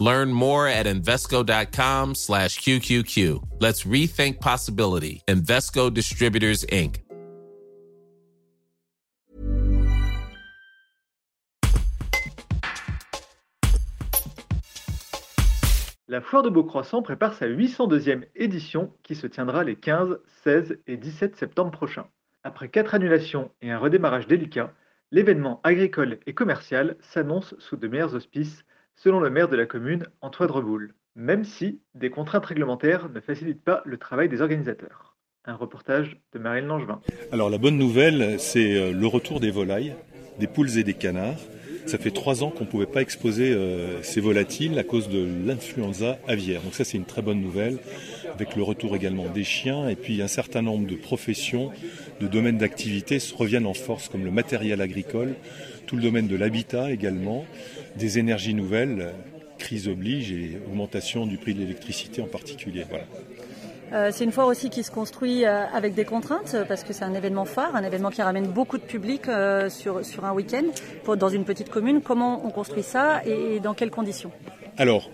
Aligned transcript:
Learn 0.00 0.32
more 0.32 0.66
at 0.66 0.86
Invesco.com 0.86 2.14
slash 2.14 2.58
QQQ. 2.60 3.42
Let's 3.60 3.84
rethink 3.84 4.40
possibility. 4.40 5.22
Invesco 5.28 5.90
Distributors, 5.92 6.64
Inc. 6.72 7.04
La 16.08 16.20
Foire 16.20 16.42
de 16.42 16.48
Beaucroissant 16.48 17.02
prépare 17.02 17.34
sa 17.34 17.46
802e 17.46 18.24
édition 18.34 18.92
qui 19.04 19.14
se 19.14 19.28
tiendra 19.28 19.62
les 19.62 19.76
15, 19.76 20.18
16 20.42 20.78
et 20.88 20.96
17 20.96 21.36
septembre 21.36 21.70
prochains. 21.70 22.08
Après 22.42 22.68
quatre 22.68 22.94
annulations 22.94 23.52
et 23.60 23.70
un 23.70 23.78
redémarrage 23.78 24.26
délicat, 24.26 24.72
l'événement 25.12 25.60
agricole 25.62 26.18
et 26.26 26.34
commercial 26.34 26.96
s'annonce 27.00 27.54
sous 27.58 27.76
de 27.76 27.86
meilleurs 27.86 28.14
auspices 28.14 28.64
selon 29.02 29.18
le 29.18 29.30
maire 29.30 29.48
de 29.48 29.56
la 29.56 29.66
commune, 29.66 30.04
Antoine 30.20 30.50
Reboul, 30.50 30.94
même 31.16 31.44
si 31.44 31.80
des 31.94 32.10
contraintes 32.10 32.44
réglementaires 32.44 33.08
ne 33.08 33.20
facilitent 33.20 33.64
pas 33.64 33.82
le 33.86 33.96
travail 33.96 34.28
des 34.28 34.42
organisateurs. 34.42 35.16
Un 35.46 35.54
reportage 35.54 36.18
de 36.34 36.38
Marine 36.38 36.66
Langevin. 36.66 37.00
Alors 37.32 37.48
la 37.48 37.56
bonne 37.56 37.78
nouvelle, 37.78 38.38
c'est 38.38 38.76
euh, 38.76 38.92
le 38.92 39.06
retour 39.06 39.40
des 39.40 39.50
volailles, 39.50 39.94
des 40.38 40.46
poules 40.46 40.76
et 40.76 40.84
des 40.84 40.92
canards. 40.92 41.40
Ça 41.86 41.96
fait 41.96 42.10
trois 42.10 42.44
ans 42.44 42.50
qu'on 42.50 42.64
ne 42.64 42.68
pouvait 42.68 42.84
pas 42.84 43.00
exposer 43.00 43.52
euh, 43.54 44.02
ces 44.02 44.20
volatiles 44.20 44.78
à 44.78 44.84
cause 44.84 45.08
de 45.08 45.26
l'influenza 45.46 46.18
aviaire. 46.28 46.60
Donc 46.60 46.74
ça 46.74 46.84
c'est 46.84 46.98
une 46.98 47.06
très 47.06 47.22
bonne 47.22 47.40
nouvelle, 47.40 47.78
avec 48.34 48.56
le 48.56 48.62
retour 48.62 48.96
également 48.96 49.28
des 49.28 49.44
chiens 49.44 49.88
et 49.88 49.96
puis 49.96 50.22
un 50.22 50.28
certain 50.28 50.62
nombre 50.62 50.86
de 50.86 50.96
professions, 50.96 51.70
de 52.20 52.26
domaines 52.26 52.58
d'activité 52.58 53.18
reviennent 53.36 53.66
en 53.66 53.74
force, 53.74 54.08
comme 54.08 54.24
le 54.24 54.30
matériel 54.30 54.80
agricole, 54.80 55.34
tout 55.86 55.96
le 55.96 56.02
domaine 56.02 56.28
de 56.28 56.36
l'habitat 56.36 56.90
également, 56.90 57.44
des 57.96 58.18
énergies 58.18 58.54
nouvelles, 58.54 59.12
crise 59.58 59.88
oblige 59.88 60.32
et 60.32 60.58
augmentation 60.66 61.26
du 61.26 61.36
prix 61.36 61.54
de 61.54 61.60
l'électricité 61.60 62.22
en 62.22 62.26
particulier. 62.26 62.84
Voilà. 62.88 63.04
Euh, 63.92 64.10
c'est 64.12 64.24
une 64.24 64.30
foire 64.30 64.46
aussi 64.46 64.70
qui 64.70 64.84
se 64.84 64.90
construit 64.90 65.44
euh, 65.44 65.64
avec 65.74 65.94
des 65.94 66.04
contraintes 66.04 66.56
parce 66.68 66.84
que 66.84 66.92
c'est 66.92 67.04
un 67.04 67.14
événement 67.14 67.44
phare, 67.44 67.74
un 67.74 67.82
événement 67.82 68.10
qui 68.10 68.22
ramène 68.22 68.46
beaucoup 68.46 68.78
de 68.78 68.82
public 68.82 69.28
euh, 69.28 69.68
sur, 69.68 70.04
sur 70.04 70.24
un 70.24 70.32
week-end 70.32 70.62
dans 71.16 71.28
une 71.28 71.44
petite 71.44 71.70
commune. 71.70 72.00
Comment 72.00 72.46
on 72.46 72.50
construit 72.50 72.84
ça 72.84 73.22
et 73.26 73.58
dans 73.58 73.74
quelles 73.74 73.90
conditions? 73.90 74.30
Alors, 74.78 75.10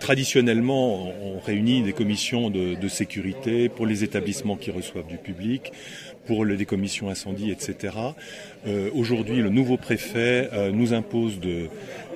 traditionnellement, 0.00 1.12
on 1.22 1.38
réunit 1.38 1.82
des 1.82 1.92
commissions 1.92 2.50
de, 2.50 2.88
sécurité 2.88 3.68
pour 3.68 3.86
les 3.86 4.04
établissements 4.04 4.56
qui 4.56 4.70
reçoivent 4.70 5.06
du 5.06 5.16
public, 5.16 5.72
pour 6.26 6.44
les 6.44 6.64
commissions 6.64 7.08
incendie, 7.08 7.50
etc. 7.50 7.94
Euh, 8.66 8.90
Aujourd'hui, 8.94 9.40
le 9.40 9.48
nouveau 9.48 9.76
préfet 9.76 10.48
euh, 10.52 10.70
nous 10.70 10.92
impose 10.92 11.40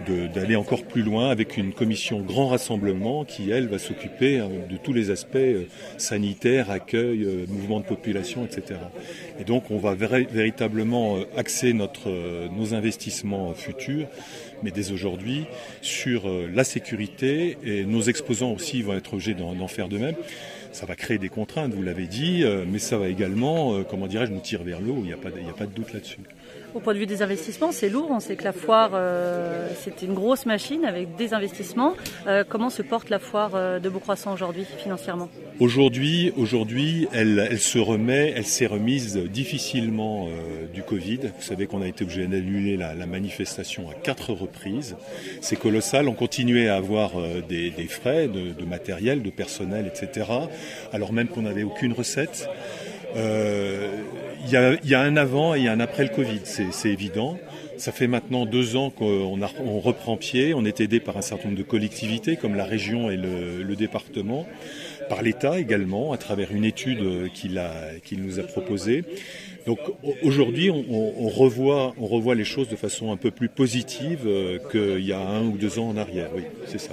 d'aller 0.06 0.56
encore 0.56 0.84
plus 0.84 1.02
loin 1.02 1.30
avec 1.30 1.56
une 1.56 1.72
commission 1.72 2.20
grand 2.20 2.48
rassemblement 2.48 3.24
qui, 3.24 3.50
elle, 3.50 3.68
va 3.68 3.78
s'occuper 3.78 4.38
hein, 4.38 4.50
de 4.68 4.76
tous 4.76 4.92
les 4.92 5.10
aspects 5.10 5.36
euh, 5.36 5.64
sanitaires, 5.96 6.70
accueil, 6.70 7.24
euh, 7.24 7.46
mouvement 7.48 7.80
de 7.80 7.84
population, 7.84 8.44
etc. 8.44 8.80
Et 9.40 9.44
donc, 9.44 9.70
on 9.70 9.78
va 9.78 9.94
véritablement 9.94 11.16
euh, 11.16 11.24
axer 11.36 11.72
nos 11.72 12.74
investissements 12.74 13.54
futurs 13.54 14.06
mais 14.64 14.70
dès 14.70 14.92
aujourd'hui, 14.92 15.44
sur 15.82 16.22
la 16.54 16.64
sécurité. 16.64 17.58
Et 17.64 17.84
nos 17.84 18.02
exposants 18.02 18.52
aussi 18.52 18.82
vont 18.82 18.94
être 18.94 19.14
obligés 19.14 19.34
d'en 19.34 19.68
faire 19.68 19.88
de 19.88 19.98
même 19.98 20.14
ça 20.74 20.86
va 20.86 20.96
créer 20.96 21.18
des 21.18 21.28
contraintes, 21.28 21.72
vous 21.72 21.82
l'avez 21.82 22.06
dit, 22.06 22.42
euh, 22.42 22.64
mais 22.68 22.80
ça 22.80 22.98
va 22.98 23.06
également, 23.08 23.74
euh, 23.74 23.82
comment 23.88 24.08
dirais-je, 24.08 24.32
nous 24.32 24.40
tirer 24.40 24.64
vers 24.64 24.80
l'eau, 24.80 24.96
il 24.98 25.04
n'y 25.04 25.12
a, 25.12 25.16
pas 25.16 25.30
de, 25.30 25.38
a 25.38 25.52
pas 25.56 25.66
de 25.66 25.70
doute 25.72 25.92
là-dessus. 25.92 26.18
Au 26.74 26.80
point 26.80 26.94
de 26.94 26.98
vue 26.98 27.06
des 27.06 27.22
investissements, 27.22 27.70
c'est 27.70 27.88
lourd. 27.88 28.08
On 28.10 28.18
sait 28.18 28.34
que 28.34 28.42
la 28.42 28.52
foire, 28.52 28.90
euh, 28.94 29.68
c'est 29.84 30.02
une 30.02 30.12
grosse 30.12 30.44
machine 30.44 30.84
avec 30.84 31.14
des 31.14 31.32
investissements. 31.32 31.94
comment 32.48 32.68
se 32.68 32.82
porte 32.82 33.10
la 33.10 33.20
foire 33.20 33.80
de 33.80 33.88
Beaucroissant 33.88 34.32
aujourd'hui 34.32 34.64
financièrement? 34.78 35.28
Aujourd'hui, 35.60 36.32
aujourd'hui, 36.36 37.06
elle, 37.12 37.46
elle, 37.48 37.60
se 37.60 37.78
remet, 37.78 38.32
elle 38.34 38.44
s'est 38.44 38.66
remise 38.66 39.16
difficilement 39.16 40.28
du 40.72 40.82
Covid. 40.82 41.20
Vous 41.38 41.42
savez 41.42 41.68
qu'on 41.68 41.80
a 41.80 41.86
été 41.86 42.02
obligé 42.02 42.26
d'annuler 42.26 42.76
la, 42.76 42.92
la, 42.92 43.06
manifestation 43.06 43.88
à 43.88 43.94
quatre 43.94 44.32
reprises. 44.32 44.96
C'est 45.40 45.54
colossal. 45.54 46.08
On 46.08 46.14
continuait 46.14 46.66
à 46.66 46.74
avoir 46.74 47.12
des, 47.48 47.70
des 47.70 47.86
frais 47.86 48.26
de, 48.26 48.50
de 48.50 48.64
matériel, 48.64 49.22
de 49.22 49.30
personnel, 49.30 49.86
etc 49.86 50.24
alors 50.92 51.12
même 51.12 51.28
qu'on 51.28 51.42
n'avait 51.42 51.62
aucune 51.62 51.92
recette. 51.92 52.48
Euh, 53.16 53.88
il 54.46 54.50
y, 54.50 54.94
a, 54.94 55.00
un 55.00 55.16
avant 55.16 55.54
et 55.54 55.68
un 55.68 55.80
après 55.80 56.02
le 56.02 56.10
Covid, 56.10 56.40
c'est 56.44 56.90
évident. 56.90 57.38
Ça 57.78 57.92
fait 57.92 58.06
maintenant 58.06 58.44
deux 58.44 58.76
ans 58.76 58.90
qu'on 58.90 59.40
on 59.40 59.80
reprend 59.80 60.18
pied. 60.18 60.52
On 60.52 60.66
est 60.66 60.80
aidé 60.80 61.00
par 61.00 61.16
un 61.16 61.22
certain 61.22 61.46
nombre 61.46 61.58
de 61.58 61.64
collectivités 61.64 62.36
comme 62.36 62.54
la 62.54 62.64
région 62.64 63.10
et 63.10 63.16
le, 63.16 63.74
département, 63.74 64.46
par 65.08 65.22
l'État 65.22 65.58
également, 65.58 66.12
à 66.12 66.18
travers 66.18 66.52
une 66.52 66.66
étude 66.66 67.32
qu'il 67.32 68.22
nous 68.22 68.38
a 68.38 68.42
proposée. 68.42 69.04
Donc 69.66 69.78
aujourd'hui, 70.22 70.70
on, 70.70 71.28
revoit, 71.28 71.94
on 71.98 72.06
revoit 72.06 72.34
les 72.34 72.44
choses 72.44 72.68
de 72.68 72.76
façon 72.76 73.12
un 73.12 73.16
peu 73.16 73.30
plus 73.30 73.48
positive 73.48 74.24
euh, 74.26 74.58
qu'il 74.70 75.04
y 75.04 75.12
a 75.12 75.20
un 75.20 75.42
ou 75.46 75.56
deux 75.56 75.78
ans 75.78 75.88
en 75.88 75.96
arrière. 75.96 76.28
Oui, 76.36 76.42
c'est 76.66 76.80
ça. 76.80 76.92